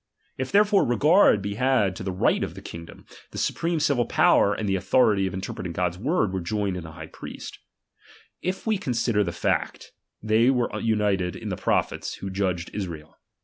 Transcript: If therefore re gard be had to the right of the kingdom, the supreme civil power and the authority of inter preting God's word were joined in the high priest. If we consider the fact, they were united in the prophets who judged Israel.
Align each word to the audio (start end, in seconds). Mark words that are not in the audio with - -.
If 0.35 0.51
therefore 0.51 0.83
re 0.83 0.97
gard 0.97 1.43
be 1.43 1.53
had 1.53 1.95
to 1.95 2.01
the 2.01 2.11
right 2.11 2.43
of 2.43 2.55
the 2.55 2.61
kingdom, 2.63 3.05
the 3.29 3.37
supreme 3.37 3.79
civil 3.79 4.07
power 4.07 4.51
and 4.51 4.67
the 4.67 4.75
authority 4.75 5.27
of 5.27 5.33
inter 5.35 5.53
preting 5.53 5.73
God's 5.73 5.99
word 5.99 6.33
were 6.33 6.39
joined 6.41 6.75
in 6.75 6.81
the 6.81 6.93
high 6.93 7.05
priest. 7.05 7.59
If 8.41 8.65
we 8.65 8.79
consider 8.79 9.23
the 9.23 9.31
fact, 9.31 9.91
they 10.19 10.49
were 10.49 10.71
united 10.79 11.35
in 11.35 11.49
the 11.49 11.55
prophets 11.55 12.15
who 12.15 12.31
judged 12.31 12.71
Israel. 12.73 13.19